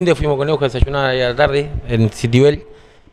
fuimos 0.00 0.36
con 0.36 0.48
Eugenio 0.48 0.58
a 0.60 0.68
desayunar 0.68 1.06
ahí 1.10 1.20
a 1.20 1.30
la 1.30 1.34
tarde 1.34 1.68
en 1.88 2.08
Citibel, 2.10 2.62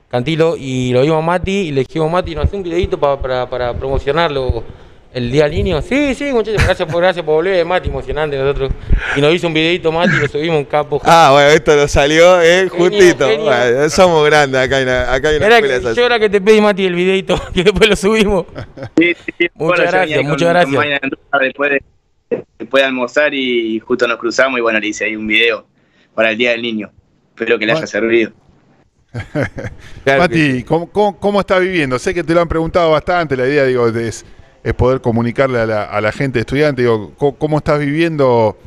Cantilo, 0.08 0.56
y 0.56 0.94
lo 0.94 1.02
vimos 1.02 1.18
a 1.18 1.22
Mati 1.26 1.52
y 1.52 1.72
le 1.72 1.81
dijimos, 1.81 2.11
Mati, 2.11 2.35
nos 2.35 2.46
hace 2.46 2.56
un 2.58 2.61
videito 2.61 3.00
pa- 3.00 3.19
para, 3.19 3.50
para 3.50 3.73
promocionarlo 3.73 4.63
el 5.12 5.32
día 5.32 5.46
del 5.46 5.54
niño. 5.56 5.82
Sí, 5.82 6.13
sí, 6.13 6.26
muchachos, 6.26 6.63
gracias 6.63 6.88
por, 6.88 7.02
gracias 7.02 7.26
por 7.26 7.34
volver, 7.38 7.66
Mati, 7.66 7.90
emocionante 7.90 8.38
nosotros. 8.38 8.70
Y 9.16 9.21
nos 9.21 9.34
hizo 9.34 9.48
un 9.48 9.56
videito 9.56 9.92
Mati 9.92 10.16
y 10.16 10.20
lo 10.20 10.28
subimos 10.28 10.58
en 10.60 10.66
capo. 10.66 11.02
Ah, 11.06 11.29
bueno, 11.34 11.50
esto 11.50 11.76
nos 11.76 11.90
salió 11.90 12.40
eh, 12.40 12.70
Genio, 12.70 12.86
justito. 12.86 13.28
genio. 13.29 13.46
Bueno, 13.46 13.90
somos 13.90 14.24
grandes 14.28 14.62
acá 14.62 14.78
hay 14.78 14.83
una, 14.83 15.12
acá 15.12 15.29
hay 15.29 15.38
una 15.38 15.46
Era 15.47 15.62
que, 15.63 15.94
yo 15.96 16.05
era 16.05 16.20
que 16.20 16.29
te 16.29 16.39
pedí, 16.39 16.61
Mati, 16.61 16.86
el 16.86 16.93
videito 16.93 17.41
y 17.55 17.63
después 17.63 17.89
lo 17.89 17.95
subimos. 17.95 18.45
Sí, 18.95 19.15
sí, 19.25 19.33
sí. 19.39 19.47
Muchas 19.55 19.91
gracias, 19.91 20.20
con- 20.20 20.27
muchas 20.29 20.49
gracias. 20.49 21.02
Después 21.41 21.71
de, 21.71 22.43
después 22.59 22.81
de 22.83 22.88
almorzar 22.88 23.33
y 23.33 23.79
justo 23.79 24.07
nos 24.07 24.20
cruzamos 24.20 24.59
y 24.59 24.61
bueno, 24.61 24.79
le 24.79 24.88
hice 24.89 25.05
ahí 25.05 25.15
un 25.15 25.25
video 25.25 25.65
para 26.16 26.32
el 26.32 26.38
Día 26.38 26.52
del 26.52 26.61
Niño. 26.61 26.91
Espero 27.29 27.59
que 27.59 27.66
le 27.66 27.73
haya 27.73 27.88
servido. 27.88 28.31
Claro 30.03 30.20
Mati, 30.22 30.63
¿cómo, 30.63 30.89
cómo, 30.91 31.20
cómo 31.20 31.39
está 31.39 31.59
viviendo? 31.59 31.99
Sé 31.99 32.13
que 32.13 32.23
te 32.23 32.34
lo 32.34 32.41
han 32.41 32.48
preguntado 32.48 32.91
bastante, 32.91 33.38
la 33.38 33.48
idea 33.48 33.66
digo, 33.66 33.88
es, 33.88 34.25
es 34.63 34.73
poder 34.73 35.02
comunicarle 35.02 35.59
a 35.59 35.66
la, 35.66 35.84
a 35.84 36.02
la 36.02 36.12
gente 36.12 36.39
estudiante, 36.39 36.81
digo, 36.81 37.13
¿cómo, 37.17 37.38
cómo 37.38 37.58
estás 37.59 37.80
viviendo 37.80 38.58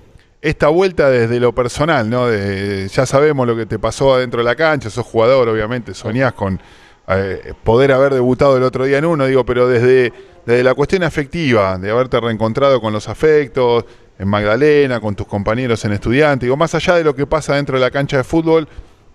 esta 0.40 0.68
vuelta 0.68 1.10
desde 1.10 1.40
lo 1.40 1.54
personal? 1.54 2.08
¿no? 2.08 2.28
De- 2.28 2.88
ya 2.88 3.06
sabemos 3.06 3.46
lo 3.46 3.56
que 3.56 3.66
te 3.66 3.78
pasó 3.78 4.14
adentro 4.14 4.38
de 4.40 4.44
la 4.44 4.56
cancha, 4.56 4.90
sos 4.90 5.04
jugador, 5.06 5.48
obviamente, 5.48 5.94
soñás 5.94 6.32
con 6.32 6.60
eh, 7.08 7.52
poder 7.64 7.92
haber 7.92 8.14
debutado 8.14 8.56
el 8.56 8.62
otro 8.62 8.84
día 8.84 8.98
en 8.98 9.04
uno, 9.06 9.26
digo, 9.26 9.44
pero 9.44 9.68
desde, 9.68 10.12
desde 10.46 10.62
la 10.62 10.74
cuestión 10.74 11.02
afectiva, 11.02 11.78
de 11.78 11.90
haberte 11.90 12.20
reencontrado 12.20 12.80
con 12.80 12.92
los 12.92 13.08
afectos, 13.08 13.84
en 14.18 14.28
Magdalena, 14.28 15.00
con 15.00 15.14
tus 15.14 15.26
compañeros 15.26 15.84
en 15.84 15.92
estudiante, 15.92 16.46
digo, 16.46 16.56
más 16.56 16.74
allá 16.74 16.94
de 16.96 17.04
lo 17.04 17.14
que 17.14 17.26
pasa 17.26 17.54
dentro 17.54 17.78
de 17.78 17.84
la 17.84 17.90
cancha 17.90 18.16
de 18.16 18.24
fútbol, 18.24 18.68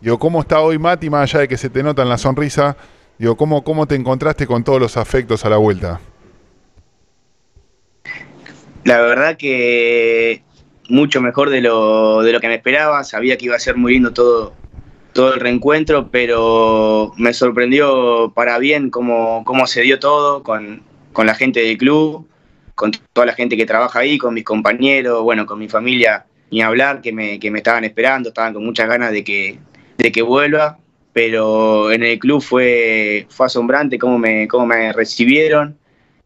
Digo, 0.04 0.20
¿cómo 0.20 0.42
está 0.42 0.60
hoy 0.60 0.78
Mati, 0.78 1.10
más 1.10 1.34
allá 1.34 1.40
de 1.40 1.48
que 1.48 1.56
se 1.56 1.70
te 1.70 1.82
nota 1.82 2.02
en 2.02 2.10
la 2.10 2.18
sonrisa? 2.18 2.76
Digo, 3.18 3.38
¿cómo, 3.38 3.64
cómo 3.64 3.88
te 3.88 3.96
encontraste 3.96 4.46
con 4.46 4.62
todos 4.62 4.78
los 4.78 4.98
afectos 4.98 5.46
a 5.46 5.50
la 5.50 5.56
vuelta? 5.56 6.02
La 8.84 9.00
verdad 9.00 9.38
que 9.38 10.44
mucho 10.90 11.22
mejor 11.22 11.50
de 11.52 11.62
lo, 11.62 12.22
de 12.22 12.34
lo 12.34 12.42
que 12.42 12.50
me 12.50 12.56
esperaba. 12.56 13.06
Sabía 13.06 13.38
que 13.38 13.46
iba 13.46 13.56
a 13.56 13.60
ser 13.60 13.78
muy 13.78 13.94
lindo 13.94 14.12
todo, 14.12 14.52
todo 15.14 15.36
el 15.36 15.40
reencuentro, 15.40 16.10
pero 16.12 17.14
me 17.16 17.34
sorprendió 17.34 18.34
para 18.36 18.58
bien 18.58 18.90
cómo, 18.90 19.46
cómo 19.46 19.68
se 19.68 19.84
dio 19.84 20.00
todo 20.00 20.44
con, 20.44 20.84
con 21.14 21.28
la 21.28 21.36
gente 21.36 21.62
del 21.62 21.78
club, 21.78 22.28
con 22.76 22.92
toda 23.14 23.28
la 23.28 23.34
gente 23.34 23.58
que 23.58 23.66
trabaja 23.66 24.00
ahí, 24.00 24.18
con 24.18 24.34
mis 24.34 24.44
compañeros, 24.44 25.24
bueno, 25.24 25.46
con 25.46 25.60
mi 25.60 25.70
familia, 25.70 26.26
ni 26.52 26.62
hablar, 26.62 27.02
que 27.02 27.12
me, 27.12 27.40
que 27.40 27.52
me 27.52 27.60
estaban 27.60 27.84
esperando, 27.84 28.30
estaban 28.30 28.54
con 28.54 28.66
muchas 28.66 28.88
ganas 28.88 29.12
de 29.12 29.24
que, 29.24 29.60
de 29.98 30.12
que 30.12 30.22
vuelva. 30.22 30.80
Pero 31.14 31.92
en 31.92 32.02
el 32.02 32.18
club 32.18 32.42
fue, 32.42 33.28
fue 33.30 33.46
asombrante 33.46 34.00
cómo 34.00 34.18
me, 34.18 34.48
cómo 34.48 34.66
me 34.66 34.92
recibieron 34.94 35.78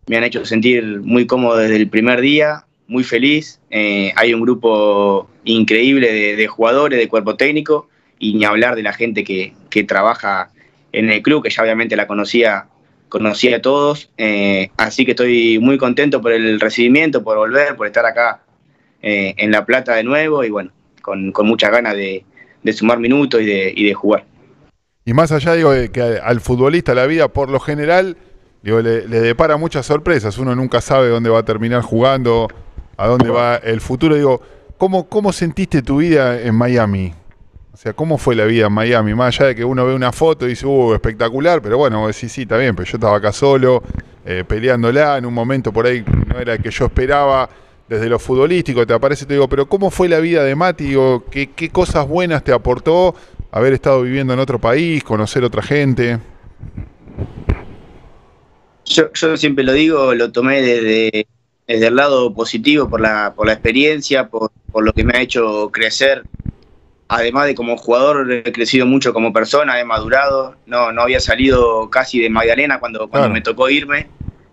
me 0.07 0.15
han 0.15 0.23
hecho 0.23 0.45
sentir 0.45 1.01
muy 1.01 1.27
cómodo 1.27 1.57
desde 1.57 1.75
el 1.75 1.89
primer 1.89 2.21
día, 2.21 2.65
muy 2.87 3.03
feliz. 3.03 3.59
Eh, 3.69 4.13
hay 4.15 4.33
un 4.33 4.41
grupo 4.41 5.29
increíble 5.43 6.11
de, 6.11 6.35
de 6.37 6.47
jugadores, 6.47 6.97
de 6.97 7.09
cuerpo 7.09 7.35
técnico, 7.35 7.89
y 8.17 8.33
ni 8.33 8.45
hablar 8.45 8.75
de 8.75 8.83
la 8.83 8.93
gente 8.93 9.23
que, 9.23 9.53
que 9.69 9.83
trabaja 9.83 10.49
en 10.93 11.09
el 11.09 11.21
club, 11.21 11.43
que 11.43 11.49
ya 11.49 11.61
obviamente 11.61 11.97
la 11.97 12.07
conocía, 12.07 12.67
conocía 13.09 13.57
a 13.57 13.61
todos. 13.61 14.09
Eh, 14.17 14.69
así 14.77 15.05
que 15.05 15.11
estoy 15.11 15.59
muy 15.59 15.77
contento 15.77 16.21
por 16.21 16.31
el 16.31 16.59
recibimiento, 16.59 17.23
por 17.23 17.37
volver, 17.37 17.75
por 17.75 17.87
estar 17.87 18.05
acá 18.05 18.41
eh, 19.01 19.33
en 19.37 19.51
La 19.51 19.65
Plata 19.65 19.95
de 19.95 20.03
nuevo, 20.03 20.43
y 20.43 20.49
bueno, 20.49 20.71
con, 21.01 21.33
muchas 21.43 21.71
ganas 21.71 21.95
de, 21.95 22.25
sumar 22.73 22.99
minutos 22.99 23.41
y 23.41 23.45
de, 23.45 23.73
y 23.75 23.85
de 23.85 23.93
jugar. 23.93 24.25
Y 25.05 25.13
más 25.13 25.31
allá, 25.31 25.53
digo, 25.53 25.71
de 25.71 25.89
que 25.89 26.01
al 26.01 26.41
futbolista 26.41 26.93
la 26.93 27.05
vida, 27.05 27.29
por 27.29 27.49
lo 27.49 27.59
general, 27.59 28.17
le, 28.61 28.81
le 28.81 29.21
depara 29.21 29.55
muchas 29.55 29.85
sorpresas. 29.85 30.37
Uno 30.37 30.53
nunca 30.55 30.81
sabe 30.81 31.07
dónde 31.07 31.29
va 31.29 31.39
a 31.39 31.45
terminar 31.45 31.81
jugando, 31.81 32.49
a 32.97 33.07
dónde 33.07 33.29
va 33.29 33.55
el 33.55 33.79
futuro. 33.79 34.15
Digo, 34.15 34.41
¿cómo, 34.77 35.07
cómo 35.07 35.31
sentiste 35.31 35.81
tu 35.81 35.97
vida 35.97 36.41
en 36.41 36.55
Miami? 36.55 37.13
O 37.77 37.79
sea, 37.79 37.93
¿cómo 37.93 38.17
fue 38.17 38.33
la 38.33 38.45
vida 38.45 38.65
en 38.65 38.73
Miami? 38.73 39.13
Más 39.13 39.35
allá 39.35 39.49
de 39.49 39.55
que 39.55 39.63
uno 39.63 39.85
ve 39.85 39.93
una 39.93 40.11
foto 40.11 40.47
y 40.47 40.49
dice, 40.49 40.65
uh, 40.65 40.95
espectacular, 40.95 41.61
pero 41.61 41.77
bueno, 41.77 42.11
sí, 42.11 42.27
sí, 42.27 42.41
está 42.41 42.57
bien, 42.57 42.75
pero 42.75 42.89
yo 42.89 42.97
estaba 42.97 43.17
acá 43.17 43.31
solo, 43.31 43.83
eh, 44.25 44.43
peleándola, 44.47 45.15
en 45.19 45.27
un 45.27 45.33
momento 45.35 45.71
por 45.71 45.85
ahí 45.85 46.03
no 46.25 46.39
era 46.39 46.53
el 46.53 46.63
que 46.63 46.71
yo 46.71 46.85
esperaba 46.85 47.47
desde 47.87 48.09
lo 48.09 48.17
futbolístico, 48.17 48.87
te 48.87 48.95
aparece, 48.95 49.27
te 49.27 49.35
digo, 49.35 49.47
pero 49.47 49.69
¿cómo 49.69 49.91
fue 49.91 50.09
la 50.09 50.19
vida 50.19 50.43
de 50.43 50.55
Mati? 50.55 50.85
Digo, 50.85 51.23
¿qué, 51.29 51.69
cosas 51.71 52.07
buenas 52.07 52.43
te 52.43 52.51
aportó 52.51 53.13
haber 53.51 53.73
estado 53.73 54.01
viviendo 54.01 54.33
en 54.33 54.39
otro 54.39 54.57
país, 54.57 55.03
conocer 55.03 55.43
otra 55.43 55.61
gente? 55.61 56.17
Yo, 58.85 59.11
siempre 59.35 59.63
lo 59.63 59.73
digo, 59.73 60.15
lo 60.15 60.31
tomé 60.31 60.63
desde, 60.63 61.27
el 61.67 61.95
lado 61.95 62.33
positivo 62.33 62.89
por 62.89 63.01
la, 63.01 63.35
por 63.35 63.45
la 63.45 63.53
experiencia, 63.53 64.27
por 64.29 64.51
lo 64.83 64.93
que 64.93 65.03
me 65.03 65.15
ha 65.15 65.21
hecho 65.21 65.69
crecer. 65.71 66.23
Además 67.09 67.45
de 67.47 67.55
como 67.55 67.77
jugador, 67.77 68.31
he 68.31 68.51
crecido 68.51 68.85
mucho 68.85 69.13
como 69.13 69.31
persona, 69.33 69.79
he 69.79 69.85
madurado. 69.85 70.57
No, 70.65 70.91
no 70.91 71.01
había 71.01 71.19
salido 71.21 71.89
casi 71.89 72.19
de 72.19 72.29
Magdalena 72.29 72.79
cuando, 72.79 73.09
cuando 73.09 73.29
me 73.29 73.41
tocó 73.41 73.69
irme. 73.69 74.11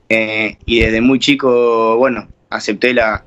Eh, 0.09 0.59
y 0.67 0.81
desde 0.81 1.01
muy 1.01 1.19
chico, 1.19 1.97
bueno, 1.97 2.31
acepté 2.51 2.95
la, 2.95 3.27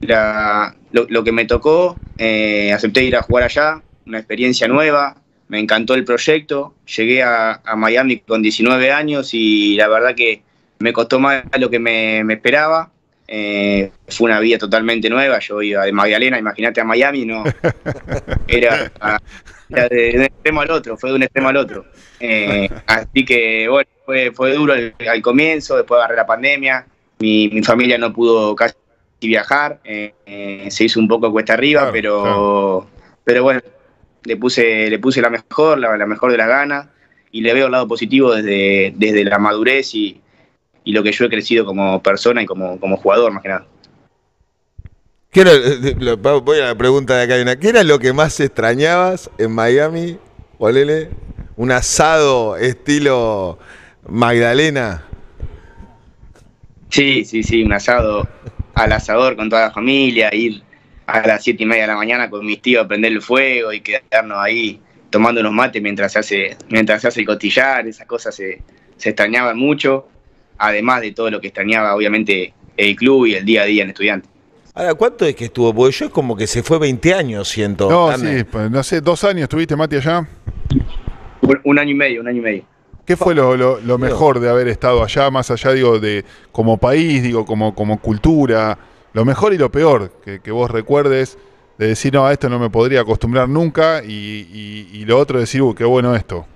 la- 0.00 0.76
lo, 0.90 1.06
lo 1.08 1.24
que 1.24 1.32
me 1.32 1.44
tocó, 1.46 2.02
eh, 2.18 2.72
acepté 2.72 3.04
ir 3.04 3.16
a 3.16 3.22
jugar 3.22 3.44
allá, 3.44 3.82
una 4.06 4.18
experiencia 4.18 4.68
nueva, 4.68 5.22
me 5.48 5.58
encantó 5.60 5.94
el 5.94 6.04
proyecto, 6.04 6.74
llegué 6.96 7.22
a, 7.22 7.60
a 7.64 7.76
Miami 7.76 8.20
con 8.20 8.42
19 8.42 8.92
años 8.92 9.30
y 9.34 9.76
la 9.76 9.88
verdad 9.88 10.14
que 10.14 10.42
me 10.78 10.92
costó 10.92 11.18
más 11.20 11.44
de 11.50 11.58
lo 11.58 11.70
que 11.70 11.78
me, 11.78 12.24
me 12.24 12.34
esperaba. 12.34 12.92
Eh, 13.28 13.90
fue 14.08 14.30
una 14.30 14.40
vida 14.40 14.58
totalmente 14.58 15.10
nueva, 15.10 15.38
yo 15.40 15.60
iba 15.60 15.84
de 15.84 15.92
Magdalena, 15.92 16.38
imagínate 16.38 16.80
a 16.80 16.84
Miami, 16.84 17.24
no, 17.24 17.42
era, 18.46 18.92
era 19.68 19.88
de, 19.88 20.12
un 20.14 20.22
extremo 20.22 20.60
al 20.60 20.70
otro, 20.70 20.96
fue 20.96 21.10
de 21.10 21.16
un 21.16 21.22
extremo 21.24 21.48
al 21.48 21.56
otro. 21.56 21.86
Eh, 22.20 22.68
así 22.86 23.24
que 23.24 23.68
bueno, 23.68 23.90
fue, 24.04 24.30
fue 24.32 24.54
duro 24.54 24.74
al, 24.74 24.94
al 25.08 25.22
comienzo, 25.22 25.76
después 25.76 25.98
agarré 25.98 26.16
la 26.16 26.26
pandemia, 26.26 26.86
mi, 27.18 27.48
mi 27.48 27.62
familia 27.62 27.98
no 27.98 28.12
pudo 28.12 28.54
casi 28.54 28.74
viajar, 29.20 29.80
eh, 29.84 30.14
eh, 30.26 30.68
se 30.70 30.84
hizo 30.84 31.00
un 31.00 31.08
poco 31.08 31.32
cuesta 31.32 31.54
arriba, 31.54 31.80
Claro, 31.80 31.92
pero, 31.92 32.22
claro. 32.22 32.86
pero 33.24 33.42
bueno, 33.42 33.60
le 34.24 34.36
puse, 34.36 34.88
le 34.90 34.98
puse 34.98 35.20
la 35.20 35.30
mejor, 35.30 35.78
la, 35.78 35.96
la 35.96 36.06
mejor 36.06 36.30
de 36.30 36.38
las 36.38 36.48
ganas, 36.48 36.88
y 37.32 37.40
le 37.40 37.54
veo 37.54 37.66
el 37.66 37.72
lado 37.72 37.88
positivo 37.88 38.34
desde, 38.34 38.92
desde 38.96 39.24
la 39.24 39.38
madurez 39.38 39.94
y, 39.94 40.20
y 40.86 40.92
lo 40.92 41.02
que 41.02 41.12
yo 41.12 41.24
he 41.24 41.28
crecido 41.28 41.66
como 41.66 42.00
persona 42.00 42.40
y 42.40 42.46
como, 42.46 42.78
como 42.78 42.96
jugador, 42.96 43.32
más 43.32 43.42
que 43.42 43.48
nada. 43.48 43.66
¿Qué 45.32 45.40
era, 45.40 45.50
eh, 45.52 46.14
voy 46.14 46.60
a 46.60 46.66
la 46.66 46.74
pregunta 46.76 47.16
de 47.16 47.24
acá. 47.24 47.34
hay 47.34 47.42
una. 47.42 47.56
¿Qué 47.56 47.68
era 47.68 47.82
lo 47.82 47.98
que 47.98 48.12
más 48.12 48.38
extrañabas 48.38 49.28
en 49.36 49.52
Miami, 49.52 50.16
Olele? 50.58 51.10
¿Un 51.56 51.72
asado 51.72 52.56
estilo 52.56 53.58
Magdalena? 54.08 55.04
Sí, 56.88 57.24
sí, 57.24 57.42
sí, 57.42 57.64
un 57.64 57.72
asado 57.72 58.26
al 58.74 58.92
asador 58.92 59.34
con 59.34 59.50
toda 59.50 59.62
la 59.62 59.70
familia, 59.72 60.32
ir 60.32 60.62
a 61.06 61.26
las 61.26 61.42
siete 61.42 61.64
y 61.64 61.66
media 61.66 61.82
de 61.82 61.88
la 61.88 61.96
mañana 61.96 62.30
con 62.30 62.46
mis 62.46 62.62
tíos 62.62 62.84
a 62.84 62.88
prender 62.88 63.10
el 63.10 63.22
fuego 63.22 63.72
y 63.72 63.80
quedarnos 63.80 64.38
ahí 64.38 64.80
tomando 65.10 65.40
unos 65.40 65.52
mates 65.52 65.82
mientras 65.82 66.12
se 66.12 66.18
hace, 66.20 66.56
mientras 66.68 67.02
se 67.02 67.08
hace 67.08 67.20
el 67.20 67.26
costillar, 67.26 67.88
esas 67.88 68.06
cosas 68.06 68.34
se, 68.34 68.62
se 68.96 69.08
extrañaban 69.10 69.58
mucho, 69.58 70.06
además 70.58 71.00
de 71.02 71.12
todo 71.12 71.30
lo 71.30 71.40
que 71.40 71.48
extrañaba 71.48 71.94
obviamente 71.94 72.52
el 72.76 72.94
club 72.96 73.26
y 73.26 73.34
el 73.34 73.44
día 73.44 73.62
a 73.62 73.64
día 73.66 73.82
en 73.84 73.90
estudiante. 73.90 74.28
Ahora, 74.74 74.94
¿cuánto 74.94 75.24
es 75.24 75.34
que 75.34 75.46
estuvo? 75.46 75.72
Porque 75.74 75.96
yo 75.96 76.06
es 76.06 76.10
como 76.12 76.36
que 76.36 76.46
se 76.46 76.62
fue 76.62 76.78
20 76.78 77.14
años, 77.14 77.48
siento. 77.48 77.88
No, 77.88 78.08
sí, 78.18 78.44
pues, 78.44 78.70
no 78.70 78.82
sé, 78.82 79.00
dos 79.00 79.24
años 79.24 79.48
tuviste, 79.48 79.74
Mati, 79.74 79.96
allá. 79.96 80.28
Un, 81.40 81.60
un 81.64 81.78
año 81.78 81.90
y 81.90 81.94
medio, 81.94 82.20
un 82.20 82.28
año 82.28 82.38
y 82.38 82.42
medio. 82.42 82.62
¿Qué 83.06 83.16
fue 83.16 83.34
lo, 83.34 83.56
lo- 83.56 83.80
lo 83.80 83.98
mejor 83.98 84.40
de 84.40 84.48
haber 84.50 84.68
estado 84.68 85.02
allá, 85.02 85.30
más 85.30 85.50
allá, 85.50 85.72
digo, 85.72 85.98
de 85.98 86.24
como 86.52 86.76
país, 86.76 87.22
digo, 87.22 87.46
como, 87.46 87.74
como 87.74 88.00
cultura? 88.00 88.76
Lo 89.12 89.24
mejor 89.24 89.54
y 89.54 89.58
lo 89.58 89.70
peor 89.70 90.12
que, 90.24 90.40
que 90.40 90.50
vos 90.50 90.70
recuerdes 90.70 91.38
de 91.78 91.86
decir, 91.88 92.12
no, 92.12 92.26
a 92.26 92.32
esto 92.32 92.48
no 92.50 92.58
me 92.58 92.68
podría 92.68 93.00
acostumbrar 93.02 93.48
nunca, 93.48 94.02
y, 94.04 94.10
y- 94.12 94.88
y 94.92 95.04
lo 95.04 95.18
otro 95.18 95.38
decir, 95.38 95.62
uy, 95.62 95.74
qué 95.74 95.84
bueno 95.84 96.14
esto. 96.16 96.46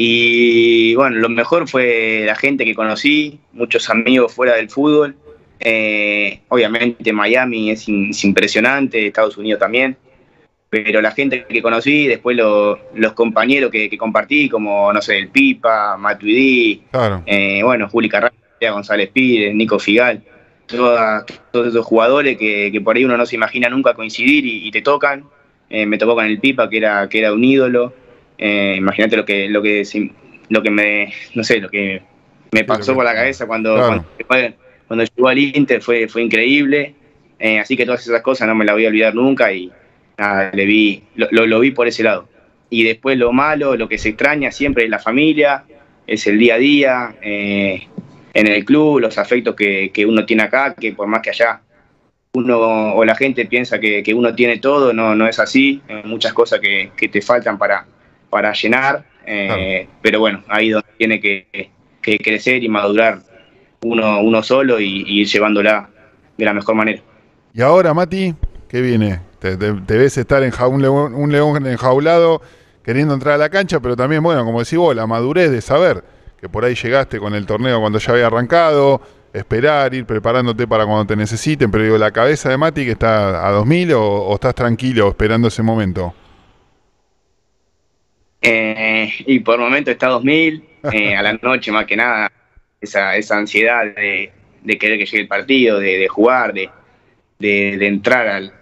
Y 0.00 0.94
bueno, 0.94 1.16
lo 1.16 1.28
mejor 1.28 1.66
fue 1.68 2.22
la 2.24 2.36
gente 2.36 2.64
que 2.64 2.72
conocí, 2.76 3.40
muchos 3.52 3.90
amigos 3.90 4.32
fuera 4.32 4.54
del 4.54 4.70
fútbol. 4.70 5.16
Eh, 5.58 6.38
obviamente 6.50 7.12
Miami 7.12 7.72
es, 7.72 7.88
in- 7.88 8.10
es 8.10 8.24
impresionante, 8.24 9.08
Estados 9.08 9.36
Unidos 9.36 9.58
también. 9.58 9.96
Pero 10.70 11.00
la 11.00 11.10
gente 11.10 11.44
que 11.48 11.60
conocí, 11.62 12.06
después 12.06 12.36
lo- 12.36 12.78
los 12.94 13.12
compañeros 13.14 13.72
que, 13.72 13.90
que 13.90 13.98
compartí, 13.98 14.48
como, 14.48 14.92
no 14.92 15.02
sé, 15.02 15.18
el 15.18 15.30
Pipa, 15.30 15.96
Matuidi, 15.96 16.84
Claro. 16.92 17.24
eh, 17.26 17.60
bueno, 17.64 17.88
Juli 17.88 18.08
Carrera, 18.08 18.32
González 18.70 19.10
Pires, 19.12 19.52
Nico 19.52 19.80
Figal, 19.80 20.22
toda- 20.66 21.26
todos 21.50 21.66
esos 21.68 21.84
jugadores 21.84 22.36
que, 22.36 22.70
que 22.70 22.80
por 22.80 22.94
ahí 22.96 23.04
uno 23.04 23.16
no 23.16 23.26
se 23.26 23.34
imagina 23.34 23.68
nunca 23.68 23.94
coincidir 23.94 24.46
y, 24.46 24.68
y 24.68 24.70
te 24.70 24.80
tocan. 24.80 25.24
eh, 25.70 25.86
me 25.86 25.98
tocó 25.98 26.14
con 26.14 26.24
el 26.24 26.38
Pipa, 26.38 26.70
que 26.70 26.76
era, 26.78 27.08
que 27.08 27.18
era 27.18 27.32
un 27.32 27.42
ídolo. 27.44 27.92
Eh, 28.38 28.76
Imagínate 28.78 29.16
lo 29.16 29.24
que, 29.24 29.48
lo 29.48 29.60
que 29.60 29.84
lo 30.48 30.62
que 30.62 30.70
me, 30.70 31.12
no 31.34 31.44
sé, 31.44 31.58
lo 31.58 31.68
que 31.68 32.02
me 32.52 32.64
pasó 32.64 32.94
por 32.94 33.04
la 33.04 33.14
cabeza 33.14 33.46
cuando, 33.46 33.76
cuando, 34.26 34.56
cuando, 34.86 35.04
llegó 35.04 35.28
al 35.28 35.38
Inter 35.38 35.82
fue, 35.82 36.08
fue 36.08 36.22
increíble. 36.22 36.94
Eh, 37.38 37.58
así 37.58 37.76
que 37.76 37.84
todas 37.84 38.04
esas 38.06 38.22
cosas 38.22 38.48
no 38.48 38.54
me 38.54 38.64
las 38.64 38.74
voy 38.74 38.86
a 38.86 38.88
olvidar 38.88 39.14
nunca 39.14 39.52
y 39.52 39.70
nada, 40.16 40.50
le 40.52 40.64
vi, 40.64 41.02
lo, 41.14 41.46
lo, 41.46 41.60
vi 41.60 41.70
por 41.70 41.86
ese 41.86 42.02
lado. 42.02 42.28
Y 42.70 42.84
después 42.84 43.16
lo 43.18 43.32
malo, 43.32 43.76
lo 43.76 43.88
que 43.88 43.98
se 43.98 44.10
extraña 44.10 44.50
siempre 44.50 44.84
es 44.84 44.90
la 44.90 44.98
familia, 44.98 45.64
es 46.06 46.26
el 46.26 46.38
día 46.38 46.54
a 46.54 46.58
día, 46.58 47.16
eh, 47.22 47.86
en 48.34 48.46
el 48.46 48.64
club, 48.64 49.00
los 49.00 49.18
afectos 49.18 49.54
que, 49.54 49.90
que, 49.92 50.04
uno 50.04 50.24
tiene 50.26 50.42
acá, 50.42 50.74
que 50.74 50.92
por 50.92 51.06
más 51.06 51.22
que 51.22 51.30
allá 51.30 51.60
uno 52.32 52.94
o 52.94 53.04
la 53.04 53.14
gente 53.14 53.46
piensa 53.46 53.80
que, 53.80 54.02
que 54.02 54.14
uno 54.14 54.34
tiene 54.34 54.58
todo, 54.58 54.92
no, 54.92 55.14
no 55.14 55.26
es 55.26 55.38
así, 55.38 55.80
hay 55.88 56.02
muchas 56.04 56.32
cosas 56.32 56.60
que, 56.60 56.90
que 56.96 57.08
te 57.08 57.22
faltan 57.22 57.58
para, 57.58 57.86
para 58.30 58.52
llenar, 58.52 59.04
eh, 59.26 59.88
pero 60.02 60.20
bueno, 60.20 60.42
ahí 60.48 60.70
donde 60.70 60.88
tiene 60.96 61.20
que, 61.20 61.70
crecer 62.00 62.64
y 62.64 62.68
madurar 62.70 63.18
uno, 63.82 64.20
uno 64.22 64.42
solo 64.42 64.80
y, 64.80 65.04
ir 65.06 65.26
llevándola 65.26 65.90
de 66.38 66.44
la 66.44 66.54
mejor 66.54 66.74
manera. 66.74 67.02
Y 67.52 67.60
ahora, 67.60 67.92
Mati, 67.92 68.34
¿qué 68.68 68.80
viene? 68.80 69.20
Te, 69.38 69.56
ves 69.56 70.16
estar 70.16 70.42
en 70.42 70.52
un, 70.70 70.80
león, 70.80 71.14
un 71.14 71.30
león 71.30 71.66
enjaulado 71.66 72.40
queriendo 72.82 73.12
entrar 73.12 73.34
a 73.34 73.38
la 73.38 73.50
cancha, 73.50 73.80
pero 73.80 73.94
también, 73.94 74.22
bueno, 74.22 74.44
como 74.44 74.60
decís 74.60 74.78
vos, 74.78 74.96
la 74.96 75.06
madurez 75.06 75.50
de 75.50 75.60
saber 75.60 76.02
que 76.40 76.48
por 76.48 76.64
ahí 76.64 76.74
llegaste 76.74 77.18
con 77.18 77.34
el 77.34 77.44
torneo 77.44 77.80
cuando 77.80 77.98
ya 77.98 78.12
había 78.12 78.28
arrancado, 78.28 79.02
esperar, 79.32 79.92
ir 79.92 80.06
preparándote 80.06 80.66
para 80.66 80.86
cuando 80.86 81.04
te 81.04 81.16
necesiten, 81.16 81.70
pero 81.70 81.84
digo, 81.84 81.98
la 81.98 82.10
cabeza 82.10 82.48
de 82.48 82.56
Mati 82.56 82.84
que 82.86 82.92
está 82.92 83.46
a 83.46 83.50
2000 83.50 83.92
o, 83.92 84.02
o 84.02 84.34
estás 84.34 84.54
tranquilo 84.54 85.08
esperando 85.08 85.48
ese 85.48 85.62
momento. 85.62 86.14
Eh, 88.40 89.12
y 89.26 89.40
por 89.40 89.56
el 89.56 89.60
momento 89.60 89.90
está 89.90 90.08
2000, 90.08 90.64
eh, 90.92 91.14
a 91.16 91.22
la 91.22 91.32
noche 91.34 91.72
más 91.72 91.86
que 91.86 91.96
nada, 91.96 92.30
esa, 92.80 93.16
esa 93.16 93.36
ansiedad 93.36 93.84
de, 93.94 94.32
querer 94.78 94.98
que 94.98 95.06
llegue 95.06 95.22
el 95.22 95.28
partido, 95.28 95.80
de, 95.80 96.06
jugar, 96.08 96.52
de, 96.52 96.70
de, 97.38 97.86
entrar 97.86 98.28
al, 98.28 98.52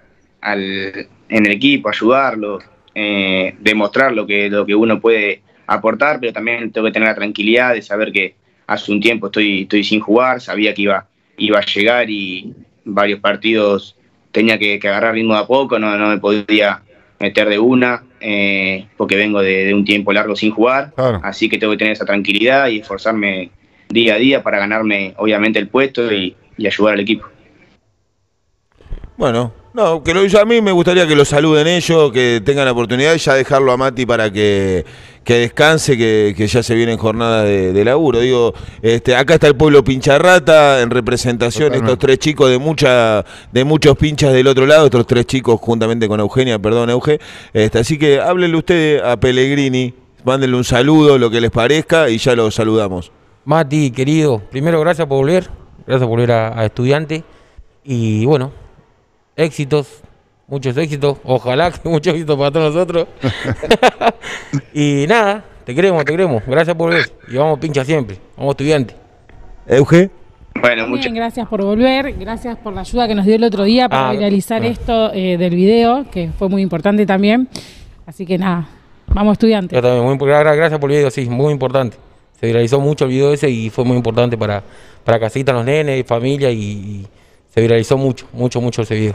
al, 0.40 1.08
en 1.28 1.46
el 1.46 1.52
equipo, 1.52 1.88
ayudarlo, 1.88 2.58
eh, 2.94 3.54
demostrar 3.58 4.12
lo 4.12 4.26
que, 4.26 4.48
lo 4.48 4.64
que 4.64 4.74
uno 4.74 5.00
puede 5.00 5.42
aportar, 5.66 6.20
pero 6.20 6.32
también 6.32 6.70
tengo 6.70 6.86
que 6.86 6.92
tener 6.92 7.08
la 7.08 7.14
tranquilidad 7.14 7.74
de 7.74 7.82
saber 7.82 8.12
que 8.12 8.36
hace 8.66 8.92
un 8.92 9.00
tiempo 9.00 9.26
estoy, 9.26 9.62
estoy 9.62 9.84
sin 9.84 10.00
jugar, 10.00 10.40
sabía 10.40 10.72
que 10.74 10.82
iba, 10.82 11.06
iba 11.36 11.58
a 11.58 11.64
llegar 11.64 12.08
y 12.08 12.54
varios 12.84 13.20
partidos 13.20 13.96
tenía 14.32 14.58
que, 14.58 14.74
agarrar 14.82 15.14
ritmo 15.14 15.34
de 15.34 15.40
a 15.40 15.46
poco, 15.46 15.78
no, 15.78 15.96
no 15.96 16.08
me 16.08 16.18
podía 16.18 16.82
meter 17.18 17.48
de 17.48 17.58
una, 17.58 18.02
eh, 18.20 18.86
porque 18.96 19.16
vengo 19.16 19.40
de, 19.40 19.72
un 19.74 19.84
tiempo 19.84 20.12
largo 20.12 20.36
sin 20.36 20.50
jugar, 20.50 20.92
así 21.22 21.48
que 21.48 21.58
tengo 21.58 21.72
que 21.72 21.78
tener 21.78 21.92
esa 21.92 22.04
tranquilidad 22.04 22.68
y 22.68 22.78
esforzarme 22.78 23.50
día 23.88 24.14
a 24.14 24.18
día 24.18 24.42
para 24.42 24.58
ganarme 24.58 25.14
obviamente 25.16 25.58
el 25.58 25.68
puesto 25.68 26.12
y, 26.12 26.36
ayudar 26.58 26.94
al 26.94 27.00
equipo. 27.00 27.26
Bueno, 29.18 29.52
no, 29.76 30.02
que 30.02 30.14
lo, 30.14 30.40
a 30.40 30.44
mí 30.46 30.62
me 30.62 30.72
gustaría 30.72 31.06
que 31.06 31.14
lo 31.14 31.26
saluden 31.26 31.66
ellos, 31.66 32.10
que 32.10 32.40
tengan 32.42 32.64
la 32.64 32.72
oportunidad 32.72 33.14
y 33.14 33.18
ya 33.18 33.34
dejarlo 33.34 33.72
a 33.72 33.76
Mati 33.76 34.06
para 34.06 34.32
que 34.32 34.86
que 35.22 35.34
descanse, 35.34 35.98
que, 35.98 36.46
ya 36.46 36.62
se 36.62 36.74
viene 36.76 36.92
en 36.92 36.98
jornada 36.98 37.42
de, 37.42 37.84
laburo. 37.84 38.20
Digo, 38.20 38.54
este, 38.80 39.16
acá 39.16 39.34
está 39.34 39.48
el 39.48 39.56
pueblo 39.56 39.82
Pincharrata 39.82 40.80
en 40.80 40.88
representación, 40.88 41.74
estos 41.74 41.98
tres 41.98 42.20
chicos 42.20 42.48
de 42.48 42.58
mucha, 42.58 43.24
de 43.52 43.64
muchos 43.64 43.98
pinchas 43.98 44.32
del 44.32 44.46
otro 44.46 44.66
lado, 44.66 44.86
estos 44.86 45.04
tres 45.04 45.26
chicos 45.26 45.58
juntamente 45.60 46.06
con 46.06 46.20
Eugenia, 46.20 46.60
perdón 46.60 46.90
Euge. 46.90 47.18
Este, 47.52 47.80
así 47.80 47.98
que 47.98 48.20
háblenle 48.20 48.56
usted 48.56 49.00
a 49.04 49.18
Pellegrini, 49.18 49.92
mándenle 50.24 50.56
un 50.56 50.64
saludo, 50.64 51.18
lo 51.18 51.28
que 51.28 51.40
les 51.40 51.50
parezca, 51.50 52.08
y 52.08 52.18
ya 52.18 52.36
lo 52.36 52.50
saludamos. 52.52 53.10
Mati, 53.44 53.90
querido, 53.90 54.40
primero 54.50 54.78
gracias 54.80 55.08
por 55.08 55.18
volver, 55.18 55.50
gracias 55.86 56.08
por 56.08 56.18
volver 56.18 56.30
a 56.32 56.64
estudiante. 56.64 57.24
Y 57.82 58.24
bueno, 58.26 58.52
éxitos, 59.36 60.02
muchos 60.48 60.76
éxitos, 60.76 61.18
ojalá 61.22 61.70
que 61.70 61.88
muchos 61.88 62.14
éxitos 62.14 62.36
para 62.36 62.50
todos 62.50 62.74
nosotros. 62.74 63.08
y 64.74 65.04
nada, 65.06 65.44
te 65.64 65.74
queremos, 65.74 66.04
te 66.04 66.12
queremos. 66.12 66.42
Gracias 66.46 66.74
por 66.76 66.90
ver. 66.90 67.12
Y 67.28 67.36
vamos 67.36 67.58
pincha 67.58 67.84
siempre, 67.84 68.18
vamos 68.36 68.52
estudiantes. 68.52 68.96
Euge. 69.66 70.10
Bueno, 70.58 70.88
muchas 70.88 71.12
gracias 71.12 71.46
por 71.48 71.62
volver, 71.62 72.14
gracias 72.18 72.56
por 72.56 72.72
la 72.72 72.80
ayuda 72.80 73.06
que 73.06 73.14
nos 73.14 73.26
dio 73.26 73.34
el 73.34 73.44
otro 73.44 73.64
día 73.64 73.90
para 73.90 74.08
ah, 74.08 74.12
realizar 74.14 74.62
ah. 74.62 74.66
esto 74.66 75.12
eh, 75.12 75.36
del 75.36 75.54
video, 75.54 76.06
que 76.10 76.30
fue 76.38 76.48
muy 76.48 76.62
importante 76.62 77.04
también. 77.04 77.46
Así 78.06 78.24
que 78.24 78.38
nada, 78.38 78.66
vamos 79.08 79.34
estudiantes. 79.34 79.82
muy, 79.82 80.16
gracias 80.16 80.80
por 80.80 80.90
el 80.90 80.96
video, 80.96 81.10
sí, 81.10 81.28
muy 81.28 81.52
importante. 81.52 81.98
Se 82.40 82.46
viralizó 82.46 82.80
mucho 82.80 83.04
el 83.04 83.10
video 83.10 83.34
ese 83.34 83.50
y 83.50 83.68
fue 83.68 83.84
muy 83.84 83.98
importante 83.98 84.38
para, 84.38 84.62
para 85.04 85.20
casita, 85.20 85.52
los 85.52 85.64
nenes, 85.64 86.06
familia 86.06 86.50
y, 86.50 86.58
y 86.58 87.06
se 87.56 87.62
viralizó 87.62 87.96
mucho, 87.96 88.28
mucho, 88.34 88.60
mucho 88.60 88.82
ese 88.82 88.94
video. 88.96 89.14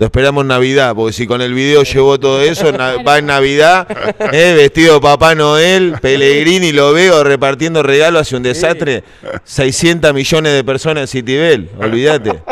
Lo 0.00 0.06
esperamos 0.06 0.42
en 0.42 0.48
Navidad, 0.48 0.92
porque 0.96 1.12
si 1.12 1.24
con 1.24 1.40
el 1.40 1.54
video 1.54 1.84
llevó 1.84 2.18
todo 2.18 2.42
eso, 2.42 2.72
va 2.76 3.18
en 3.18 3.26
Navidad, 3.26 3.86
eh, 4.32 4.54
vestido 4.56 5.00
Papá 5.00 5.36
Noel, 5.36 5.98
Pellegrini, 6.02 6.72
lo 6.72 6.92
veo 6.92 7.22
repartiendo 7.22 7.84
regalos, 7.84 8.22
hace 8.22 8.34
un 8.34 8.42
desastre. 8.42 9.04
600 9.44 10.12
millones 10.12 10.52
de 10.52 10.64
personas 10.64 11.02
en 11.02 11.06
Citibel, 11.06 11.70
olvídate. 11.78 12.42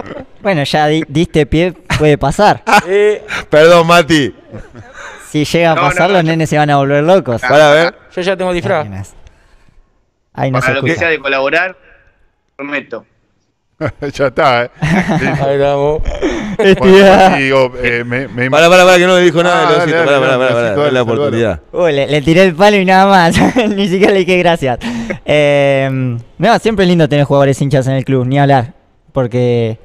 Bueno, 0.40 0.62
ya 0.62 0.86
diste 0.86 1.46
pie, 1.46 1.72
puede 1.98 2.16
pasar. 2.16 2.62
Perdón, 3.50 3.88
Mati. 3.88 4.32
Si 5.30 5.44
llega 5.44 5.72
a 5.72 5.74
pasar, 5.74 6.10
los 6.10 6.22
nenes 6.22 6.48
se 6.48 6.58
van 6.58 6.70
a 6.70 6.76
volver 6.76 7.02
locos. 7.02 7.40
Para 7.40 7.72
ver. 7.72 7.94
Yo 8.14 8.22
ya 8.22 8.36
tengo 8.36 8.52
disfraz. 8.52 8.86
Ahí 10.32 10.52
no 10.52 10.60
Para 10.60 10.74
lo 10.74 10.82
que 10.84 10.94
sea 10.94 11.08
de 11.08 11.18
colaborar, 11.18 11.76
prometo. 12.54 13.04
ya 14.12 14.26
está, 14.28 14.64
¿eh? 14.64 14.70
Ahí 14.80 15.58
vamos. 15.58 16.02
digo, 17.38 17.72
eh, 17.82 18.04
me, 18.04 18.28
me... 18.28 18.50
Para, 18.50 18.68
para, 18.68 18.84
para, 18.84 18.98
que 18.98 19.06
no 19.06 19.16
le 19.16 19.22
dijo 19.22 19.42
nada. 19.42 19.68
Ah, 19.68 19.84
para, 19.84 20.20
para, 20.20 20.38
para, 20.38 20.74
para, 20.76 20.90
la 20.90 21.02
oportunidad. 21.02 21.60
Uy, 21.72 21.92
le, 21.92 22.06
le, 22.06 22.22
tiré 22.22 22.44
el 22.44 22.54
palo 22.54 22.76
y 22.76 22.84
nada 22.84 23.06
más. 23.06 23.36
ni 23.70 23.88
siquiera 23.88 24.12
le 24.12 24.20
dije 24.20 24.38
gracias. 24.38 24.78
Eh, 25.24 26.16
no, 26.38 26.58
siempre 26.58 26.84
es 26.84 26.88
lindo 26.88 27.08
tener 27.08 27.24
jugadores 27.24 27.60
hinchas 27.60 27.86
en 27.88 27.94
el 27.94 28.04
club, 28.04 28.26
ni 28.26 28.38
hablar. 28.38 28.74
Porque 29.12 29.78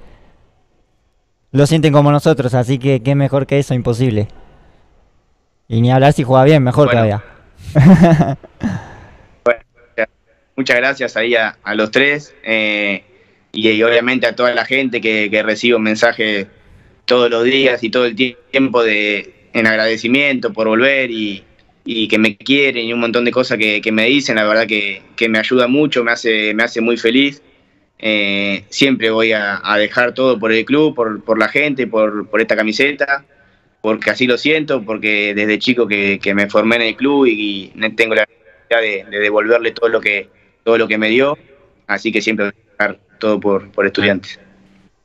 lo 1.52 1.66
sienten 1.66 1.92
como 1.92 2.12
nosotros, 2.12 2.54
así 2.54 2.78
que 2.78 3.02
qué 3.02 3.16
mejor 3.16 3.48
que 3.48 3.58
eso, 3.58 3.74
imposible. 3.74 4.28
Y 5.68 5.82
ni 5.82 5.92
hablar 5.92 6.14
si 6.14 6.24
juega 6.24 6.44
bien, 6.44 6.64
mejor 6.64 6.86
bueno. 6.86 7.02
todavía. 7.02 7.24
bueno, 9.44 9.60
muchas 10.56 10.78
gracias 10.78 11.18
ahí 11.18 11.36
a, 11.36 11.58
a 11.64 11.76
los 11.76 11.92
tres. 11.92 12.34
Eh, 12.44 13.04
y, 13.52 13.82
obviamente 13.84 14.28
a 14.28 14.36
toda 14.36 14.54
la 14.54 14.66
gente 14.66 15.02
que, 15.02 15.30
que 15.30 15.44
recibo 15.44 15.80
mensajes 15.80 16.48
todos 17.06 17.30
los 17.30 17.44
días 17.44 17.84
y 17.84 17.90
todo 17.90 18.06
el 18.06 18.16
tiempo 18.16 18.84
de, 18.84 19.34
en 19.54 19.68
agradecimiento 19.68 20.54
por 20.54 20.68
volver 20.68 21.12
y, 21.12 21.44
y 21.86 22.08
que 22.08 22.18
me 22.18 22.38
quieren 22.38 22.86
y 22.86 22.94
un 22.94 23.00
montón 23.00 23.26
de 23.26 23.32
cosas 23.32 23.58
que, 23.58 23.82
que 23.82 23.92
me 23.92 24.06
dicen, 24.06 24.36
la 24.36 24.46
verdad 24.46 24.68
que, 24.68 25.02
que, 25.16 25.30
me 25.30 25.40
ayuda 25.40 25.68
mucho, 25.68 26.04
me 26.04 26.12
hace, 26.12 26.54
me 26.54 26.64
hace 26.64 26.82
muy 26.82 26.98
feliz. 26.98 27.42
Eh, 27.98 28.64
siempre 28.70 29.10
voy 29.10 29.34
a, 29.34 29.62
dejar 29.78 30.14
todo 30.14 30.40
por 30.40 30.52
el 30.52 30.64
club, 30.66 30.96
por, 30.96 31.24
por 31.24 31.38
la 31.38 31.50
gente, 31.50 31.88
por, 31.88 32.30
por, 32.30 32.42
esta 32.42 32.56
camiseta, 32.56 33.26
porque 33.82 34.12
así 34.12 34.28
lo 34.28 34.38
siento, 34.38 34.84
porque 34.86 35.34
desde 35.34 35.60
chico 35.60 35.88
que, 35.88 36.20
me 36.36 36.48
formé 36.48 36.78
en 36.78 36.82
el 36.84 36.96
club 36.96 37.26
y, 37.26 37.74
tengo 37.96 38.16
la 38.16 38.26
necesidad 38.26 38.82
de, 38.82 39.10
de, 39.10 39.20
devolverle 39.24 39.72
todo 39.72 39.90
lo 39.90 40.00
que 40.00 40.30
todo 40.64 40.78
lo 40.78 40.88
que 40.88 40.98
me 40.98 41.10
dio, 41.10 41.38
así 41.88 42.12
que 42.12 42.22
siempre 42.22 42.46
voy 42.46 42.54
a 42.54 42.72
dejar 42.72 43.00
todo 43.19 43.40
por, 43.40 43.69
por 43.71 43.85
estudiantes. 43.85 44.40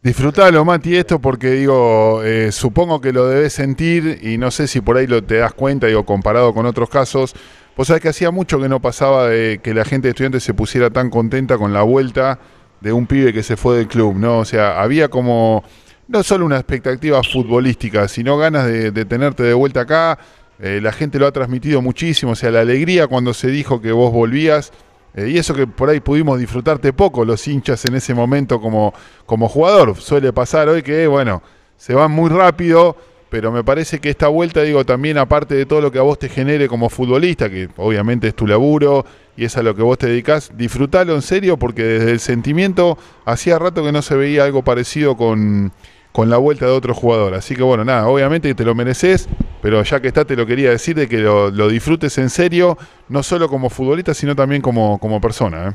Disfrutalo, 0.04 0.64
Mati, 0.66 0.96
esto 0.96 1.18
porque 1.18 1.52
digo, 1.52 2.22
eh, 2.24 2.52
supongo 2.52 3.00
que 3.00 3.10
lo 3.10 3.26
debes 3.26 3.54
sentir 3.54 4.18
y 4.22 4.36
no 4.36 4.50
sé 4.50 4.68
si 4.68 4.82
por 4.82 4.98
ahí 4.98 5.06
lo 5.06 5.24
te 5.24 5.36
das 5.36 5.54
cuenta, 5.54 5.86
digo, 5.86 6.04
comparado 6.04 6.52
con 6.52 6.66
otros 6.66 6.90
casos. 6.90 7.34
Vos 7.74 7.88
sabés 7.88 8.02
que 8.02 8.10
hacía 8.10 8.30
mucho 8.30 8.60
que 8.60 8.68
no 8.68 8.82
pasaba 8.82 9.28
de 9.28 9.60
que 9.62 9.72
la 9.72 9.86
gente 9.86 10.08
de 10.08 10.10
estudiantes 10.10 10.44
se 10.44 10.52
pusiera 10.52 10.90
tan 10.90 11.08
contenta 11.08 11.56
con 11.56 11.72
la 11.72 11.82
vuelta 11.82 12.38
de 12.82 12.92
un 12.92 13.06
pibe 13.06 13.32
que 13.32 13.42
se 13.42 13.56
fue 13.56 13.78
del 13.78 13.88
club, 13.88 14.16
¿no? 14.16 14.40
O 14.40 14.44
sea, 14.44 14.82
había 14.82 15.08
como 15.08 15.64
no 16.06 16.22
solo 16.22 16.44
una 16.44 16.56
expectativa 16.56 17.22
futbolística, 17.22 18.06
sino 18.06 18.36
ganas 18.36 18.66
de, 18.66 19.04
tenerte 19.06 19.42
de 19.42 19.54
vuelta 19.54 19.80
acá. 19.80 20.18
Eh, 20.58 20.80
la 20.82 20.92
gente 20.92 21.18
lo 21.18 21.26
ha 21.26 21.32
transmitido 21.32 21.80
muchísimo, 21.80 22.32
o 22.32 22.36
sea, 22.36 22.50
la 22.50 22.60
alegría 22.60 23.06
cuando 23.06 23.32
se 23.32 23.48
dijo 23.48 23.80
que 23.80 23.90
vos 23.90 24.12
volvías 24.12 24.70
eh, 25.14 25.28
y 25.28 25.38
eso 25.38 25.54
que 25.54 25.66
por 25.66 25.88
ahí 25.88 26.00
pudimos 26.00 26.38
disfrutarte 26.38 26.92
poco 26.92 27.24
los 27.24 27.46
hinchas 27.46 27.84
en 27.84 27.94
ese 27.94 28.14
momento 28.14 28.60
como, 28.60 28.92
como 29.26 29.48
jugador. 29.48 29.96
Suele 29.96 30.32
pasar 30.32 30.68
hoy 30.68 30.82
que, 30.82 31.06
bueno, 31.06 31.42
se 31.76 31.94
van 31.94 32.10
muy 32.10 32.30
rápido, 32.30 32.96
pero 33.30 33.52
me 33.52 33.62
parece 33.64 34.00
que 34.00 34.10
esta 34.10 34.28
vuelta, 34.28 34.62
digo, 34.62 34.84
también 34.84 35.18
aparte 35.18 35.54
de 35.54 35.66
todo 35.66 35.80
lo 35.80 35.92
que 35.92 35.98
a 35.98 36.02
vos 36.02 36.18
te 36.18 36.28
genere 36.28 36.68
como 36.68 36.88
futbolista, 36.88 37.48
que 37.48 37.68
obviamente 37.76 38.28
es 38.28 38.34
tu 38.34 38.46
laburo 38.46 39.04
y 39.36 39.44
es 39.44 39.56
a 39.56 39.62
lo 39.62 39.74
que 39.74 39.82
vos 39.82 39.98
te 39.98 40.06
dedicas, 40.08 40.52
disfrutalo 40.56 41.14
en 41.14 41.22
serio 41.22 41.56
porque 41.56 41.82
desde 41.82 42.12
el 42.12 42.20
sentimiento 42.20 42.96
hacía 43.24 43.58
rato 43.58 43.82
que 43.84 43.92
no 43.92 44.02
se 44.02 44.16
veía 44.16 44.44
algo 44.44 44.62
parecido 44.62 45.16
con, 45.16 45.72
con 46.14 46.30
la 46.30 46.36
vuelta 46.36 46.66
de 46.66 46.70
otro 46.70 46.94
jugador. 46.94 47.34
Así 47.34 47.56
que 47.56 47.64
bueno, 47.64 47.84
nada, 47.84 48.06
obviamente 48.06 48.46
que 48.46 48.54
te 48.54 48.64
lo 48.64 48.76
mereces, 48.76 49.28
pero 49.60 49.82
ya 49.82 50.00
que 50.00 50.06
está 50.06 50.24
te 50.24 50.36
lo 50.36 50.46
quería 50.46 50.70
decir 50.70 50.94
de 50.94 51.08
que 51.08 51.18
lo, 51.18 51.50
disfrutes 51.68 52.18
en 52.18 52.30
serio, 52.30 52.78
no 53.08 53.24
solo 53.24 53.48
como 53.48 53.68
futbolista, 53.68 54.14
sino 54.14 54.36
también 54.36 54.62
como, 54.62 55.00
como 55.00 55.20
persona. 55.20 55.70
¿eh? 55.70 55.72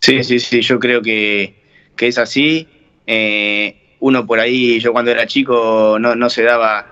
Sí, 0.00 0.24
sí, 0.24 0.40
sí, 0.40 0.62
yo 0.62 0.80
creo 0.80 1.02
que, 1.02 1.56
que 1.94 2.08
es 2.08 2.16
así. 2.16 2.66
Eh, 3.06 3.96
uno 4.00 4.26
por 4.26 4.40
ahí, 4.40 4.80
yo 4.80 4.92
cuando 4.92 5.10
era 5.10 5.26
chico 5.26 5.98
no, 6.00 6.14
no 6.14 6.30
se 6.30 6.42
daba 6.42 6.86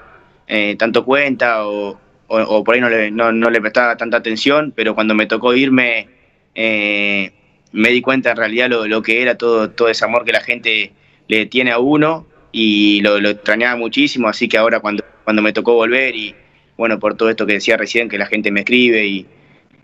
eh, 0.47 0.77
tanto 0.79 1.07
cuenta 1.07 1.67
o, 1.67 1.99
o, 2.27 2.39
o 2.39 2.65
por 2.65 2.75
ahí 2.75 2.83
no 2.83 2.91
le, 2.91 3.11
no, 3.11 3.33
no 3.33 3.49
le 3.49 3.63
prestaba 3.63 3.97
tanta 3.97 4.19
atención, 4.19 4.75
pero 4.77 4.95
cuando 4.95 5.15
me 5.15 5.25
tocó 5.25 5.55
irme 5.55 6.07
eh, 6.55 7.33
me 7.73 7.89
di 7.89 8.03
cuenta 8.03 8.33
en 8.33 8.37
realidad 8.37 8.69
lo, 8.69 8.87
lo 8.87 9.01
que 9.01 9.23
era 9.23 9.39
todo, 9.39 9.71
todo 9.71 9.89
ese 9.89 10.05
amor 10.05 10.27
que 10.27 10.33
la 10.33 10.43
gente 10.43 10.93
le 11.33 11.47
tiene 11.47 11.71
a 11.71 11.79
uno 11.79 12.27
y 12.53 13.01
lo, 13.01 13.17
extrañaba 13.17 13.77
muchísimo, 13.77 14.29
así 14.29 14.49
que 14.49 14.59
ahora 14.59 14.81
cuando, 14.81 15.03
cuando 15.25 15.41
me 15.41 15.55
tocó 15.55 15.73
volver 15.75 16.15
y 16.15 16.35
bueno, 16.77 16.99
por 16.99 17.17
todo 17.17 17.31
esto 17.31 17.47
que 17.47 17.55
decía 17.55 17.79
recién, 17.79 18.09
que 18.11 18.19
la 18.19 18.27
gente 18.27 18.51
me 18.51 18.61
escribe 18.61 19.07
y, 19.07 19.27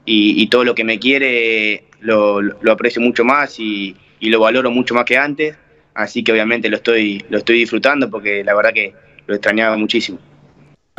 y, 0.05 0.43
y 0.43 0.47
todo 0.49 0.65
lo 0.65 0.75
que 0.75 0.85
me 0.85 0.99
quiere 0.99 1.85
lo, 2.01 2.43
lo 2.43 2.73
aprecio 2.73 3.01
mucho 3.01 3.25
más 3.25 3.59
y, 3.59 3.97
y, 4.21 4.29
lo 4.29 4.41
valoro 4.41 4.71
mucho 4.71 4.95
más 4.95 5.07
que 5.07 5.17
antes, 5.17 5.57
así 5.95 6.23
que 6.23 6.33
obviamente 6.33 6.69
lo 6.69 6.77
estoy, 6.77 7.25
lo 7.31 7.39
estoy 7.39 7.61
disfrutando 7.61 8.11
porque 8.11 8.45
la 8.45 8.55
verdad 8.55 8.75
que 8.75 8.93
lo 9.27 9.35
extrañaba 9.35 9.77
muchísimo. 9.79 10.19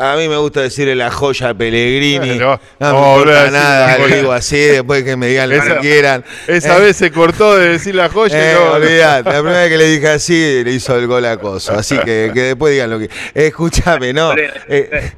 A 0.02 0.16
mí 0.16 0.30
me 0.30 0.38
gusta 0.38 0.62
decirle 0.62 0.96
la 0.96 1.12
joya 1.12 1.50
a 1.50 1.54
Pellegrini. 1.54 2.38
No, 2.38 2.60
No, 2.80 2.92
no, 2.92 2.94
me 2.94 3.00
no, 3.02 3.18
importa 3.20 3.46
no, 3.46 3.52
nada, 3.52 3.98
no, 3.98 4.08
lo 4.08 4.16
digo 4.16 4.32
así, 4.32 4.58
después 4.58 5.04
que 5.04 5.18
me 5.18 5.28
digan 5.28 5.50
lo 5.50 5.56
Esa- 5.58 5.74
que 5.76 5.80
quieran. 5.82 6.24
Esa 6.48 6.78
Eh, 6.78 6.80
vez 6.82 6.96
se 6.98 7.12
cortó 7.12 7.58
de 7.58 7.68
decir 7.70 7.96
la 7.96 8.08
joya 8.08 8.38
y 8.38 8.42
Eh, 8.42 8.54
no- 8.58 8.72
olvidate, 8.72 9.30
la 9.30 9.40
primera 9.42 9.60
vez 9.62 9.70
que 9.70 9.78
le 9.78 9.86
dije 9.90 10.08
así, 10.08 10.64
le 10.64 10.72
hizo 10.72 10.98
el 10.98 11.06
gol 11.06 11.26
a 11.26 11.36
Coso. 11.38 11.74
Así 11.74 11.98
que, 11.98 12.32
que 12.34 12.42
después 12.44 12.72
digan 12.74 12.90
lo 12.92 13.00
que. 13.00 13.10
Escúchame, 13.34 14.14
¿no? 14.14 14.34
Eh, 14.38 15.12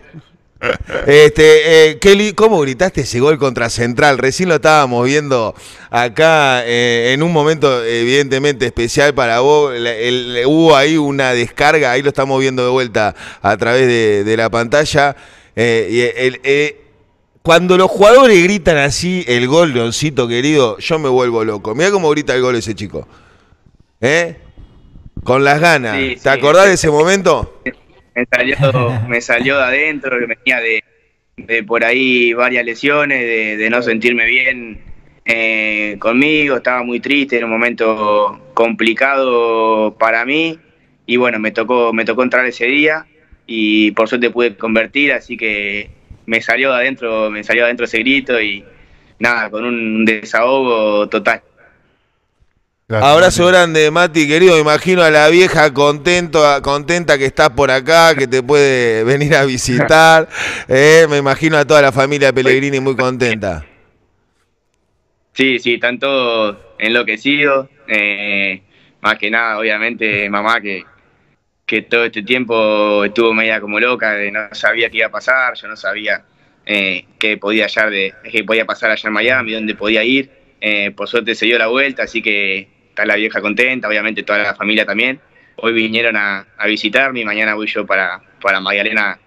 este, 1.07 1.89
eh, 1.91 1.97
Kelly, 1.99 2.33
¿cómo 2.33 2.59
gritaste 2.61 3.01
ese 3.01 3.19
gol 3.19 3.37
contra 3.37 3.69
Central? 3.69 4.17
Recién 4.17 4.49
lo 4.49 4.55
estábamos 4.55 5.05
viendo 5.05 5.55
acá 5.89 6.63
eh, 6.65 7.11
en 7.13 7.23
un 7.23 7.31
momento 7.33 7.83
evidentemente 7.83 8.65
especial 8.65 9.13
para 9.13 9.39
vos. 9.39 9.73
El- 9.75 10.43
hubo 10.45 10.75
ahí 10.75 10.97
una 10.97 11.33
descarga, 11.33 11.91
ahí 11.91 12.01
lo 12.01 12.09
estamos 12.09 12.39
viendo 12.39 12.63
de 12.63 12.69
vuelta 12.69 13.15
a 13.41 13.57
través 13.57 13.87
de, 13.87 14.23
de 14.23 14.37
la 14.37 14.49
pantalla. 14.49 15.15
Eh, 15.55 15.87
y 15.89 16.21
el- 16.45 16.75
cuando 17.41 17.75
los 17.75 17.89
jugadores 17.89 18.43
gritan 18.43 18.77
así 18.77 19.25
el 19.27 19.47
gol, 19.47 19.73
Leoncito 19.73 20.27
querido, 20.27 20.77
yo 20.77 20.99
me 20.99 21.09
vuelvo 21.09 21.43
loco. 21.43 21.73
Mira 21.73 21.89
cómo 21.89 22.09
grita 22.11 22.35
el 22.35 22.41
gol 22.43 22.55
ese 22.55 22.75
chico. 22.75 23.07
¿Eh? 23.99 24.37
Con 25.23 25.43
las 25.43 25.59
ganas. 25.59 25.97
Sí, 25.97 26.09
¿Te 26.15 26.19
sí. 26.21 26.29
acordás 26.29 26.67
de 26.67 26.73
ese 26.73 26.89
momento? 26.91 27.61
me 28.15 28.25
salió, 28.25 28.57
me 29.07 29.21
salió 29.21 29.57
de 29.57 29.63
adentro, 29.63 30.19
que 30.19 30.25
venía 30.25 30.59
de, 30.59 30.83
de 31.37 31.63
por 31.63 31.83
ahí 31.83 32.33
varias 32.33 32.65
lesiones, 32.65 33.19
de, 33.21 33.57
de 33.57 33.69
no 33.69 33.81
sentirme 33.81 34.25
bien 34.25 34.91
eh, 35.25 35.97
conmigo, 35.99 36.57
estaba 36.57 36.83
muy 36.83 36.99
triste, 36.99 37.37
era 37.37 37.45
un 37.45 37.51
momento 37.51 38.51
complicado 38.53 39.95
para 39.97 40.25
mí 40.25 40.59
y 41.05 41.17
bueno, 41.17 41.39
me 41.39 41.51
tocó, 41.51 41.93
me 41.93 42.05
tocó 42.05 42.23
entrar 42.23 42.45
ese 42.45 42.65
día 42.65 43.05
y 43.45 43.91
por 43.91 44.07
suerte 44.07 44.29
pude 44.29 44.55
convertir, 44.55 45.13
así 45.13 45.37
que 45.37 45.89
me 46.25 46.41
salió 46.41 46.71
de 46.71 46.77
adentro, 46.77 47.29
me 47.29 47.43
salió 47.43 47.63
de 47.63 47.65
adentro 47.65 47.85
ese 47.85 47.99
grito 47.99 48.41
y 48.41 48.63
nada, 49.19 49.49
con 49.49 49.65
un 49.65 50.05
desahogo 50.05 51.07
total. 51.09 51.41
Gracias, 52.91 53.13
Abrazo 53.13 53.43
Mati. 53.43 53.51
grande, 53.53 53.91
Mati, 53.91 54.27
querido. 54.27 54.55
Me 54.55 54.62
imagino 54.62 55.01
a 55.01 55.10
la 55.10 55.29
vieja 55.29 55.74
contento, 55.74 56.43
contenta 56.62 57.17
que 57.17 57.25
estás 57.25 57.51
por 57.51 57.71
acá, 57.71 58.15
que 58.15 58.27
te 58.27 58.43
puede 58.43 59.03
venir 59.05 59.36
a 59.36 59.45
visitar. 59.45 60.27
Eh, 60.67 61.07
me 61.10 61.17
imagino 61.17 61.57
a 61.57 61.65
toda 61.65 61.81
la 61.81 61.91
familia 61.91 62.31
Pellegrini 62.33 62.79
muy 62.79 62.95
contenta. 62.95 63.65
Sí, 65.33 65.60
sí, 65.60 65.75
están 65.75 66.00
todos 66.00 66.57
enloquecidos. 66.79 67.67
eh, 67.88 68.62
más 69.01 69.17
que 69.17 69.31
nada, 69.31 69.57
obviamente, 69.60 70.29
mamá 70.29 70.62
que, 70.62 70.83
que 71.65 71.81
todo 71.83 72.05
este 72.05 72.24
tiempo 72.24 73.03
estuvo 73.05 73.33
media 73.33 73.60
como 73.62 73.79
loca, 73.79 74.13
de 74.13 74.31
no 74.31 74.41
sabía 74.53 74.89
qué 74.89 74.98
iba 74.98 75.07
a 75.07 75.12
pasar, 75.12 75.55
yo 75.55 75.67
no 75.67 75.75
sabía 75.75 76.24
eh, 76.65 77.05
qué 77.19 77.38
podía 77.38 77.65
hallar 77.65 77.89
de, 77.89 78.13
qué 78.31 78.43
podía 78.43 78.65
pasar 78.65 78.91
allá 78.91 79.07
en 79.07 79.13
Miami, 79.13 79.53
dónde 79.53 79.75
podía 79.75 80.03
ir. 80.03 80.29
Eh, 80.62 80.91
por 80.91 81.07
suerte 81.07 81.33
se 81.36 81.48
dio 81.48 81.57
la 81.57 81.67
vuelta, 81.67 82.03
así 82.03 82.21
que 82.21 82.67
está 82.91 83.05
la 83.05 83.15
vieja 83.15 83.41
contenta, 83.41 83.88
obviamente 83.88 84.24
toda 84.24 84.39
la 84.39 84.55
familia 84.55 84.86
también. 84.86 85.19
Hoy 85.57 85.74
vinieron 85.74 86.15
a, 86.15 86.45
a 86.57 86.67
visitarme 86.67 87.21
y 87.21 87.25
mañana 87.25 87.55
voy 87.55 87.67
yo 87.67 87.86
para, 87.86 88.21
para 88.41 88.60
Magdalena 88.60 89.19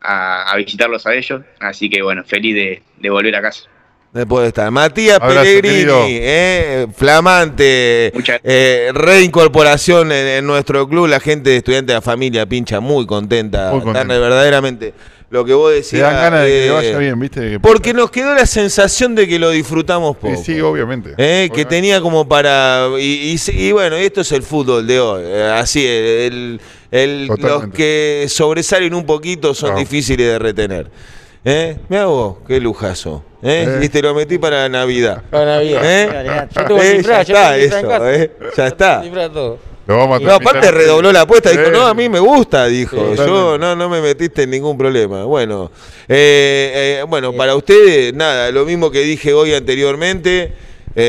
a, 0.00 0.52
a 0.52 0.56
visitarlos 0.56 1.06
a 1.06 1.14
ellos. 1.14 1.42
Así 1.60 1.90
que 1.90 2.02
bueno, 2.02 2.24
feliz 2.24 2.54
de, 2.54 2.82
de 2.96 3.10
volver 3.10 3.34
a 3.36 3.42
casa. 3.42 3.64
Después 4.12 4.42
de 4.42 4.48
estar. 4.48 4.70
Matías 4.70 5.20
Abrazo, 5.20 5.42
Pellegrini, 5.42 6.18
eh, 6.20 6.86
flamante, 6.96 8.10
eh, 8.42 8.90
reincorporación 8.94 10.10
en, 10.12 10.26
en 10.26 10.46
nuestro 10.46 10.88
club. 10.88 11.08
La 11.08 11.20
gente 11.20 11.50
de 11.50 11.58
estudiantes 11.58 11.88
de 11.88 11.94
la 11.94 12.00
familia 12.00 12.46
pincha 12.46 12.80
muy 12.80 13.06
contenta. 13.06 13.70
Muy 13.72 13.82
contenta. 13.82 14.18
Verdaderamente 14.18 14.94
lo 15.30 15.44
que 15.44 15.52
vos 15.54 15.72
decías. 15.72 16.02
dan 16.02 16.14
ganas 16.22 16.40
de 16.42 16.46
que 16.48 16.62
eh, 16.64 16.66
le 16.68 16.72
vaya 16.72 16.98
bien, 16.98 17.20
¿viste? 17.20 17.60
Porque 17.60 17.92
nos 17.92 18.10
quedó 18.10 18.34
la 18.34 18.46
sensación 18.46 19.14
de 19.14 19.28
que 19.28 19.38
lo 19.38 19.50
disfrutamos 19.50 20.16
Sí, 20.20 20.28
poco. 20.28 20.42
sí, 20.44 20.60
obviamente. 20.60 21.10
Eh, 21.18 21.48
que 21.48 21.52
Obviamente. 21.52 21.64
tenía 21.66 22.00
como 22.00 22.26
para. 22.28 22.88
Y, 22.98 23.36
y- 23.36 23.50
y 23.68 23.72
bueno, 23.72 23.96
esto 23.96 24.22
es 24.22 24.32
el 24.32 24.42
fútbol 24.42 24.86
de 24.86 25.00
hoy. 25.00 25.22
eh, 25.26 25.52
así, 25.54 25.84
el, 25.86 26.60
el- 26.90 27.26
los 27.26 27.68
que 27.68 28.24
sobresalen 28.28 28.94
un 28.94 29.04
poquito 29.04 29.54
son 29.54 29.72
No. 29.74 29.78
difíciles 29.78 30.26
de 30.26 30.38
retener. 30.38 30.90
¿Eh? 31.44 31.76
Mira 31.88 32.06
vos, 32.06 32.38
qué 32.46 32.58
lujazo. 32.60 33.22
¿eh? 33.42 33.64
Eh. 33.80 33.84
Y 33.84 33.88
te 33.88 34.02
lo 34.02 34.12
metí 34.14 34.38
para 34.38 34.68
Navidad. 34.68 35.22
Para 35.30 35.44
Navidad. 35.56 35.80
¿Eh? 35.84 36.46
Yo 36.54 36.64
tengo 36.64 36.82
Eh, 36.82 37.02
ya 37.02 37.22
yo 37.22 37.34
tengo 37.34 37.38
está 37.40 37.56
eso, 37.58 37.88
casa. 37.88 38.14
¿eh? 38.14 38.32
Ya 38.56 38.66
está. 38.66 39.02
Todo. 39.32 39.58
Lo 39.88 39.96
vamos 39.96 40.20
a 40.20 40.24
No, 40.24 40.34
aparte 40.34 40.70
redobló 40.70 41.10
la 41.10 41.22
apuesta, 41.22 41.48
dijo, 41.48 41.70
no, 41.70 41.86
a 41.86 41.94
mí 41.94 42.10
me 42.10 42.20
gusta, 42.20 42.66
dijo, 42.66 43.14
yo 43.14 43.56
no, 43.56 43.74
no 43.74 43.88
me 43.88 44.02
metiste 44.02 44.42
en 44.42 44.50
ningún 44.50 44.76
problema. 44.76 45.24
Bueno, 45.24 45.70
eh, 46.06 46.98
eh, 47.00 47.04
bueno, 47.08 47.32
para 47.32 47.56
ustedes, 47.56 48.12
nada, 48.12 48.50
lo 48.52 48.66
mismo 48.66 48.90
que 48.90 49.00
dije 49.00 49.32
hoy 49.32 49.54
anteriormente, 49.54 50.52